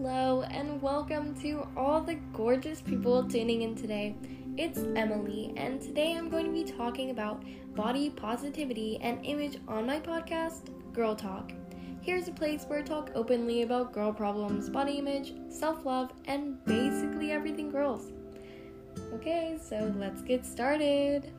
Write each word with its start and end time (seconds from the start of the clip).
Hello, 0.00 0.42
and 0.42 0.80
welcome 0.80 1.34
to 1.42 1.66
all 1.76 2.00
the 2.00 2.14
gorgeous 2.32 2.80
people 2.80 3.24
tuning 3.24 3.62
in 3.62 3.74
today. 3.74 4.14
It's 4.56 4.78
Emily, 4.94 5.52
and 5.56 5.82
today 5.82 6.16
I'm 6.16 6.28
going 6.28 6.46
to 6.46 6.52
be 6.52 6.62
talking 6.62 7.10
about 7.10 7.42
body 7.74 8.08
positivity 8.10 9.00
and 9.02 9.18
image 9.26 9.58
on 9.66 9.86
my 9.86 9.98
podcast, 9.98 10.70
Girl 10.92 11.16
Talk. 11.16 11.50
Here's 12.00 12.28
a 12.28 12.30
place 12.30 12.62
where 12.68 12.78
I 12.78 12.82
talk 12.82 13.10
openly 13.16 13.62
about 13.62 13.92
girl 13.92 14.12
problems, 14.12 14.70
body 14.70 14.98
image, 14.98 15.34
self 15.48 15.84
love, 15.84 16.12
and 16.26 16.64
basically 16.64 17.32
everything 17.32 17.68
girls. 17.68 18.12
Okay, 19.14 19.58
so 19.60 19.92
let's 19.98 20.22
get 20.22 20.46
started. 20.46 21.32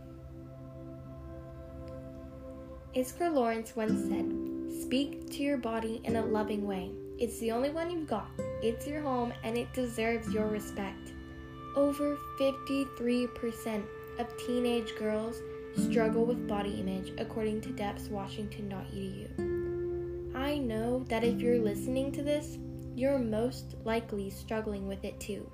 Iskra 2.94 3.34
Lawrence 3.34 3.74
once 3.78 4.02
said, 4.10 4.82
Speak 4.82 5.30
to 5.30 5.44
your 5.44 5.58
body 5.58 6.02
in 6.04 6.18
a 6.18 6.26
loving 6.26 6.68
way. 6.68 6.92
It's 7.20 7.40
the 7.40 7.52
only 7.52 7.70
one 7.70 7.92
you've 7.92 8.08
got. 8.08 8.30
It's 8.62 8.86
your 8.86 9.02
home 9.02 9.34
and 9.44 9.58
it 9.58 9.72
deserves 9.74 10.34
your 10.34 10.48
respect. 10.48 11.14
Over 11.76 12.18
53% 12.40 13.84
of 14.18 14.38
teenage 14.38 14.96
girls 14.98 15.42
struggle 15.78 16.26
with 16.26 16.48
body 16.48 16.80
image, 16.80 17.14
according 17.18 17.62
to 17.62 17.70
depthswashington.edu. 17.70 20.36
I 20.36 20.58
know 20.58 21.06
that 21.08 21.24
if 21.24 21.40
you're 21.40 21.60
listening 21.60 22.12
to 22.14 22.22
this, 22.22 22.58
you're 22.96 23.18
most 23.18 23.76
likely 23.86 24.30
struggling 24.30 24.88
with 24.88 25.06
it 25.06 25.20
too. 25.20 25.50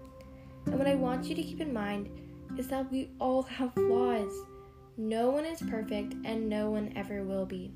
And 0.66 0.80
what 0.80 0.88
I 0.88 0.96
want 0.96 1.26
you 1.26 1.36
to 1.36 1.44
keep 1.44 1.62
in 1.62 1.72
mind 1.72 2.10
is 2.58 2.68
that 2.70 2.92
we 2.92 3.12
all 3.20 3.44
have 3.44 3.72
flaws. 3.74 4.34
No 4.98 5.30
one 5.30 5.46
is 5.46 5.62
perfect 5.62 6.16
and 6.26 6.50
no 6.50 6.72
one 6.72 6.92
ever 6.96 7.24
will 7.24 7.46
be. 7.46 7.72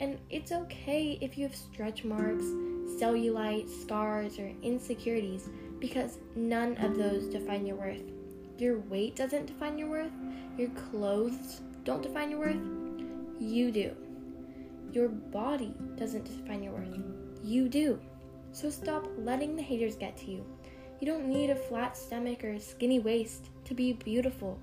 And 0.00 0.18
it's 0.30 0.52
okay 0.52 1.18
if 1.20 1.36
you 1.36 1.46
have 1.46 1.54
stretch 1.54 2.04
marks, 2.04 2.46
cellulite, 2.86 3.68
scars, 3.68 4.38
or 4.38 4.50
insecurities 4.62 5.48
because 5.80 6.18
none 6.36 6.76
of 6.78 6.96
those 6.96 7.26
define 7.26 7.66
your 7.66 7.76
worth. 7.76 8.02
Your 8.58 8.78
weight 8.80 9.16
doesn't 9.16 9.46
define 9.46 9.78
your 9.78 9.88
worth. 9.88 10.12
Your 10.56 10.70
clothes 10.70 11.60
don't 11.84 12.02
define 12.02 12.30
your 12.30 12.40
worth. 12.40 12.60
You 13.40 13.72
do. 13.72 13.96
Your 14.92 15.08
body 15.08 15.74
doesn't 15.96 16.24
define 16.24 16.62
your 16.62 16.74
worth. 16.74 16.96
You 17.42 17.68
do. 17.68 17.98
So 18.52 18.70
stop 18.70 19.08
letting 19.18 19.56
the 19.56 19.62
haters 19.62 19.96
get 19.96 20.16
to 20.18 20.30
you. 20.30 20.44
You 21.00 21.06
don't 21.06 21.26
need 21.26 21.50
a 21.50 21.56
flat 21.56 21.96
stomach 21.96 22.44
or 22.44 22.52
a 22.52 22.60
skinny 22.60 23.00
waist 23.00 23.48
to 23.64 23.74
be 23.74 23.94
beautiful. 23.94 24.60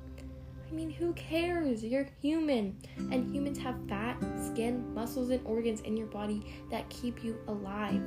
I 0.69 0.75
mean, 0.75 0.91
who 0.91 1.13
cares? 1.13 1.83
You're 1.83 2.07
human. 2.21 2.77
And 2.97 3.33
humans 3.33 3.57
have 3.59 3.75
fat, 3.87 4.17
skin, 4.45 4.93
muscles, 4.93 5.29
and 5.31 5.45
organs 5.45 5.81
in 5.81 5.97
your 5.97 6.07
body 6.07 6.45
that 6.69 6.89
keep 6.89 7.23
you 7.23 7.37
alive. 7.47 8.03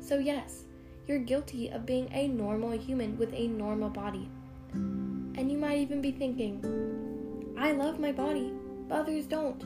So, 0.00 0.18
yes, 0.18 0.64
you're 1.06 1.18
guilty 1.18 1.68
of 1.68 1.86
being 1.86 2.08
a 2.12 2.26
normal 2.26 2.72
human 2.72 3.16
with 3.18 3.32
a 3.34 3.46
normal 3.46 3.88
body. 3.88 4.28
And 4.72 5.50
you 5.50 5.58
might 5.58 5.78
even 5.78 6.02
be 6.02 6.12
thinking, 6.12 7.54
I 7.56 7.72
love 7.72 8.00
my 8.00 8.12
body, 8.12 8.52
but 8.88 9.00
others 9.00 9.26
don't. 9.26 9.62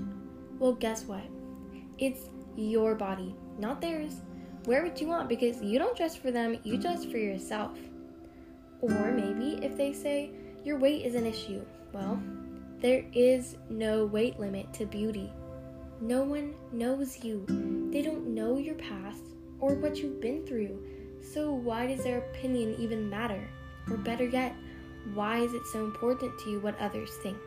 Well, 0.59 0.73
guess 0.73 1.05
what? 1.05 1.25
It's 1.99 2.29
your 2.57 2.95
body, 2.95 3.35
not 3.59 3.81
theirs. 3.81 4.21
Wear 4.67 4.83
what 4.83 5.01
you 5.01 5.07
want 5.07 5.29
because 5.29 5.63
you 5.63 5.79
don't 5.79 5.97
dress 5.97 6.17
for 6.17 6.31
them, 6.31 6.59
you 6.65 6.77
dress 6.77 7.05
for 7.05 7.19
yourself. 7.19 7.79
Or 8.81 9.13
maybe 9.13 9.65
if 9.65 9.77
they 9.77 9.93
say 9.93 10.31
your 10.65 10.79
weight 10.79 11.07
is 11.07 11.15
an 11.15 11.25
issue, 11.25 11.65
well, 11.97 12.21
there 12.81 13.05
is 13.15 13.57
no 13.71 14.05
weight 14.05 14.39
limit 14.39 14.73
to 14.75 14.85
beauty. 14.85 15.33
No 16.01 16.23
one 16.23 16.55
knows 16.73 17.25
you. 17.25 17.47
They 17.91 18.03
don't 18.03 18.35
know 18.35 18.59
your 18.59 18.75
past 18.75 19.23
or 19.61 19.75
what 19.75 19.97
you've 19.97 20.21
been 20.21 20.47
through. 20.47 20.79
So, 21.23 21.51
why 21.53 21.87
does 21.87 22.05
their 22.05 22.19
opinion 22.19 22.77
even 22.79 23.09
matter? 23.09 23.49
Or 23.91 23.97
better 23.97 24.27
yet, 24.27 24.55
why 25.15 25.39
is 25.39 25.55
it 25.55 25.67
so 25.73 25.85
important 25.85 26.39
to 26.41 26.51
you 26.51 26.61
what 26.61 26.79
others 26.79 27.11
think? 27.23 27.39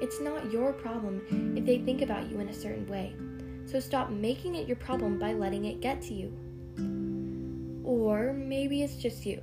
It's 0.00 0.20
not 0.20 0.52
your 0.52 0.72
problem 0.72 1.54
if 1.56 1.66
they 1.66 1.78
think 1.78 2.02
about 2.02 2.30
you 2.30 2.38
in 2.38 2.48
a 2.48 2.54
certain 2.54 2.86
way. 2.86 3.14
So, 3.66 3.80
stop 3.80 4.10
making 4.10 4.54
it 4.54 4.68
your 4.68 4.76
problem 4.76 5.18
by 5.18 5.32
letting 5.32 5.64
it 5.64 5.80
get 5.80 6.00
to 6.02 6.14
you. 6.14 6.32
Or 7.84 8.32
maybe 8.32 8.82
it's 8.82 8.96
just 8.96 9.26
you. 9.26 9.42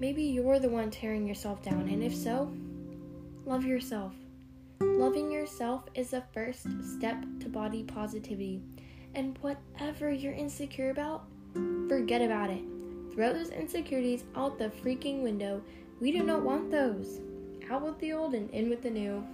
Maybe 0.00 0.24
you're 0.24 0.58
the 0.58 0.68
one 0.68 0.90
tearing 0.90 1.26
yourself 1.26 1.62
down, 1.62 1.88
and 1.88 2.02
if 2.02 2.14
so, 2.14 2.52
love 3.46 3.64
yourself. 3.64 4.12
Loving 4.80 5.30
yourself 5.30 5.84
is 5.94 6.10
the 6.10 6.24
first 6.34 6.66
step 6.82 7.24
to 7.40 7.48
body 7.48 7.84
positivity. 7.84 8.60
And 9.14 9.38
whatever 9.40 10.10
you're 10.10 10.32
insecure 10.32 10.90
about, 10.90 11.26
forget 11.88 12.20
about 12.20 12.50
it. 12.50 12.62
Throw 13.14 13.32
those 13.32 13.50
insecurities 13.50 14.24
out 14.34 14.58
the 14.58 14.70
freaking 14.84 15.22
window. 15.22 15.62
We 16.00 16.10
do 16.10 16.24
not 16.24 16.42
want 16.42 16.72
those. 16.72 17.20
Out 17.70 17.82
with 17.82 17.98
the 18.00 18.12
old 18.12 18.34
and 18.34 18.50
in 18.50 18.68
with 18.68 18.82
the 18.82 18.90
new. 18.90 19.24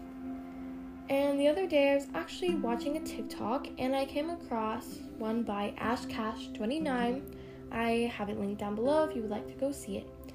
And 1.09 1.41
the 1.41 1.49
other 1.49 1.67
day, 1.67 1.93
I 1.93 1.95
was 1.97 2.07
actually 2.15 2.55
watching 2.55 2.97
a 2.97 3.01
TikTok 3.01 3.67
and 3.79 3.97
I 3.97 4.05
came 4.05 4.31
across 4.31 5.01
one 5.19 5.43
by 5.43 5.75
AshCash29. 5.81 7.35
I 7.73 8.13
have 8.15 8.29
it 8.29 8.39
linked 8.39 8.61
down 8.61 8.75
below 8.75 9.05
if 9.05 9.17
you 9.17 9.23
would 9.23 9.31
like 9.31 9.49
to 9.49 9.55
go 9.55 9.73
see 9.73 9.97
it. 9.97 10.32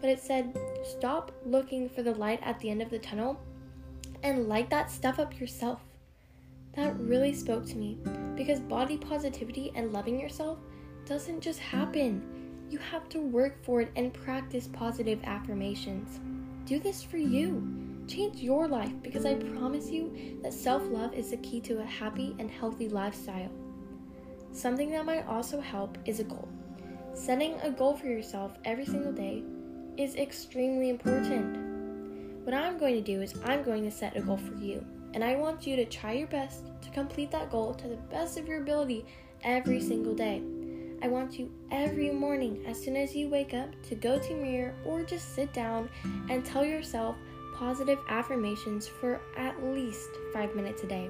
But 0.00 0.10
it 0.10 0.20
said, 0.20 0.56
Stop 0.84 1.32
looking 1.44 1.88
for 1.88 2.02
the 2.02 2.14
light 2.14 2.40
at 2.42 2.58
the 2.60 2.70
end 2.70 2.82
of 2.82 2.90
the 2.90 2.98
tunnel 2.98 3.38
and 4.22 4.48
light 4.48 4.70
that 4.70 4.90
stuff 4.90 5.18
up 5.18 5.38
yourself. 5.38 5.80
That 6.74 6.98
really 6.98 7.34
spoke 7.34 7.66
to 7.66 7.76
me 7.76 7.98
because 8.36 8.60
body 8.60 8.96
positivity 8.96 9.72
and 9.74 9.92
loving 9.92 10.20
yourself 10.20 10.58
doesn't 11.04 11.40
just 11.40 11.58
happen. 11.58 12.22
You 12.70 12.78
have 12.78 13.08
to 13.10 13.20
work 13.20 13.62
for 13.64 13.80
it 13.80 13.90
and 13.96 14.14
practice 14.14 14.68
positive 14.72 15.18
affirmations. 15.24 16.20
Do 16.64 16.78
this 16.78 17.02
for 17.02 17.16
you. 17.18 17.66
Change 18.06 18.40
your 18.40 18.68
life 18.68 18.92
because 19.02 19.26
I 19.26 19.34
promise 19.34 19.90
you 19.90 20.38
that 20.42 20.52
self 20.52 20.82
love 20.88 21.14
is 21.14 21.30
the 21.30 21.36
key 21.38 21.60
to 21.62 21.80
a 21.80 21.84
happy 21.84 22.34
and 22.38 22.50
healthy 22.50 22.88
lifestyle. 22.88 23.50
Something 24.52 24.90
that 24.92 25.04
might 25.04 25.26
also 25.26 25.60
help 25.60 25.98
is 26.06 26.20
a 26.20 26.24
goal. 26.24 26.48
Setting 27.14 27.54
a 27.62 27.70
goal 27.70 27.96
for 27.96 28.06
yourself 28.06 28.56
every 28.64 28.84
single 28.84 29.12
day 29.12 29.42
is 29.96 30.16
extremely 30.16 30.90
important. 30.90 31.56
What 32.44 32.54
I'm 32.54 32.78
going 32.78 32.94
to 32.94 33.00
do 33.00 33.22
is 33.22 33.34
I'm 33.44 33.62
going 33.62 33.84
to 33.84 33.90
set 33.90 34.16
a 34.16 34.20
goal 34.20 34.38
for 34.38 34.54
you, 34.54 34.84
and 35.14 35.22
I 35.22 35.36
want 35.36 35.66
you 35.66 35.76
to 35.76 35.84
try 35.84 36.12
your 36.12 36.28
best 36.28 36.64
to 36.82 36.90
complete 36.90 37.30
that 37.30 37.50
goal 37.50 37.74
to 37.74 37.88
the 37.88 37.96
best 37.96 38.38
of 38.38 38.48
your 38.48 38.62
ability 38.62 39.04
every 39.42 39.80
single 39.80 40.14
day. 40.14 40.42
I 41.02 41.08
want 41.08 41.38
you 41.38 41.50
every 41.70 42.10
morning, 42.10 42.62
as 42.66 42.82
soon 42.82 42.96
as 42.96 43.14
you 43.14 43.28
wake 43.28 43.54
up, 43.54 43.70
to 43.88 43.94
go 43.94 44.18
to 44.18 44.34
mirror 44.34 44.74
or 44.84 45.02
just 45.02 45.34
sit 45.34 45.52
down 45.52 45.88
and 46.28 46.44
tell 46.44 46.64
yourself 46.64 47.16
positive 47.54 47.98
affirmations 48.08 48.86
for 48.86 49.20
at 49.36 49.62
least 49.62 50.10
five 50.32 50.54
minutes 50.54 50.82
a 50.82 50.86
day. 50.86 51.08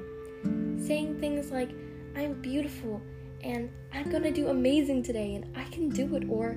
Saying 0.78 1.18
things 1.20 1.50
like, 1.50 1.70
I'm 2.16 2.34
beautiful 2.40 3.00
and 3.42 3.70
I'm 3.92 4.10
gonna 4.10 4.30
do 4.30 4.48
amazing 4.48 5.02
today 5.02 5.34
and 5.34 5.56
I 5.56 5.64
can 5.70 5.88
do 5.88 6.14
it, 6.16 6.24
or 6.28 6.56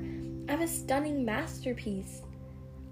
I'm 0.49 0.61
a 0.61 0.67
stunning 0.67 1.23
masterpiece. 1.23 2.21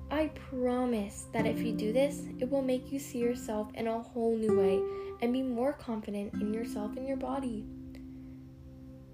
I 0.10 0.28
promise 0.50 1.26
that 1.34 1.46
if 1.46 1.60
you 1.60 1.74
do 1.74 1.92
this, 1.92 2.24
it 2.40 2.50
will 2.50 2.62
make 2.62 2.92
you 2.92 3.00
see 3.00 3.18
yourself 3.18 3.68
in 3.74 3.88
a 3.88 4.02
whole 4.02 4.38
new 4.38 4.58
way 4.58 4.82
and 5.22 5.34
be 5.34 5.42
more 5.42 5.74
confident 5.74 6.34
in 6.36 6.54
yourself 6.54 6.96
and 6.96 7.06
your 7.06 7.18
body. 7.18 7.66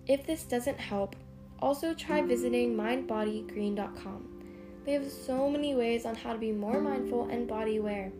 If 0.05 0.25
this 0.25 0.43
doesn't 0.43 0.79
help, 0.79 1.15
also 1.59 1.93
try 1.95 2.21
visiting 2.21 2.75
mindbodygreen.com. 2.75 4.43
They 4.85 4.93
have 4.93 5.11
so 5.11 5.49
many 5.49 5.75
ways 5.75 6.05
on 6.05 6.15
how 6.15 6.33
to 6.33 6.39
be 6.39 6.51
more 6.51 6.79
mindful 6.79 7.29
and 7.29 7.47
body 7.47 7.77
aware. 7.77 8.11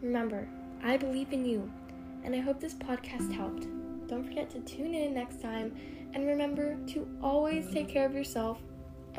Remember, 0.00 0.48
I 0.82 0.96
believe 0.96 1.32
in 1.32 1.44
you, 1.44 1.70
and 2.24 2.34
I 2.34 2.40
hope 2.40 2.58
this 2.58 2.74
podcast 2.74 3.32
helped. 3.32 3.66
Don't 4.08 4.24
forget 4.24 4.50
to 4.50 4.60
tune 4.60 4.94
in 4.94 5.14
next 5.14 5.42
time, 5.42 5.76
and 6.14 6.26
remember 6.26 6.76
to 6.88 7.06
always 7.22 7.70
take 7.70 7.88
care 7.88 8.06
of 8.06 8.14
yourself 8.14 8.58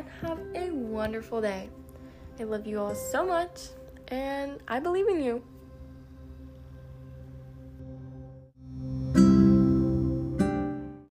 and 0.01 0.09
have 0.27 0.39
a 0.55 0.71
wonderful 0.71 1.41
day. 1.41 1.69
I 2.39 2.43
love 2.43 2.65
you 2.65 2.79
all 2.79 2.95
so 2.95 3.25
much, 3.25 3.69
and 4.07 4.59
I 4.67 4.79
believe 4.79 5.07
in 5.07 5.23
you. 5.23 5.43